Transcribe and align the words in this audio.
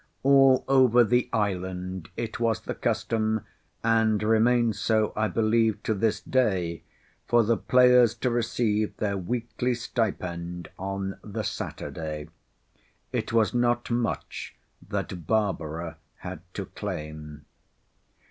All 0.23 0.65
over 0.67 1.03
the 1.03 1.29
island 1.31 2.09
it 2.17 2.39
was 2.39 2.61
the 2.61 2.73
custom, 2.73 3.41
and 3.83 4.23
remains 4.23 4.79
so 4.79 5.13
I 5.15 5.27
believe 5.27 5.83
to 5.83 5.93
this 5.93 6.19
day, 6.19 6.81
for 7.27 7.43
the 7.43 7.55
players 7.55 8.15
to 8.15 8.31
receive 8.31 8.97
their 8.97 9.15
weekly 9.15 9.75
stipend 9.75 10.71
on 10.79 11.19
the 11.23 11.43
Saturday. 11.43 12.29
It 13.13 13.31
was 13.31 13.53
not 13.53 13.91
much 13.91 14.55
that 14.89 15.27
Barbara 15.27 15.97
had 16.17 16.41
to 16.55 16.65
claim. 16.65 17.45